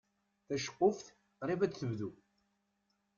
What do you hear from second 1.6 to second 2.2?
ad tebdu.